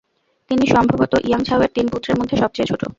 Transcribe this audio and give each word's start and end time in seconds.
তিনি 0.49 0.65
সম্ভবত 0.67 1.13
ইয়াং 1.27 1.41
ঝাওয়ের 1.43 1.71
তিন 1.75 1.85
পুত্রের 1.91 2.19
মধ্যে 2.19 2.35
সবচেয়ে 2.37 2.69
ছোট। 2.71 2.81